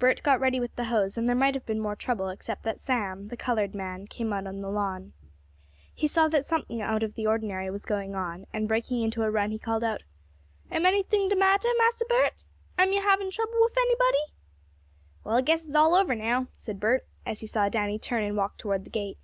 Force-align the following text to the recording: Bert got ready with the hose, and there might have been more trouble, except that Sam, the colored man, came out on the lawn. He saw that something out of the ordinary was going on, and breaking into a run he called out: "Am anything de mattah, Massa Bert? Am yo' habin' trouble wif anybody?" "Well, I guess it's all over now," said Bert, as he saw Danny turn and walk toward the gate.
Bert 0.00 0.20
got 0.24 0.40
ready 0.40 0.58
with 0.58 0.74
the 0.74 0.86
hose, 0.86 1.16
and 1.16 1.28
there 1.28 1.36
might 1.36 1.54
have 1.54 1.64
been 1.64 1.78
more 1.78 1.94
trouble, 1.94 2.28
except 2.28 2.64
that 2.64 2.80
Sam, 2.80 3.28
the 3.28 3.36
colored 3.36 3.72
man, 3.72 4.08
came 4.08 4.32
out 4.32 4.48
on 4.48 4.62
the 4.62 4.68
lawn. 4.68 5.12
He 5.94 6.08
saw 6.08 6.26
that 6.26 6.44
something 6.44 6.82
out 6.82 7.04
of 7.04 7.14
the 7.14 7.28
ordinary 7.28 7.70
was 7.70 7.84
going 7.84 8.16
on, 8.16 8.48
and 8.52 8.66
breaking 8.66 9.00
into 9.00 9.22
a 9.22 9.30
run 9.30 9.52
he 9.52 9.60
called 9.60 9.84
out: 9.84 10.02
"Am 10.72 10.86
anything 10.86 11.28
de 11.28 11.36
mattah, 11.36 11.72
Massa 11.78 12.04
Bert? 12.08 12.32
Am 12.78 12.92
yo' 12.92 13.00
habin' 13.00 13.30
trouble 13.30 13.60
wif 13.60 13.76
anybody?" 13.78 14.34
"Well, 15.22 15.36
I 15.36 15.40
guess 15.40 15.64
it's 15.64 15.76
all 15.76 15.94
over 15.94 16.16
now," 16.16 16.48
said 16.56 16.80
Bert, 16.80 17.06
as 17.24 17.38
he 17.38 17.46
saw 17.46 17.68
Danny 17.68 17.96
turn 17.96 18.24
and 18.24 18.36
walk 18.36 18.56
toward 18.56 18.82
the 18.82 18.90
gate. 18.90 19.18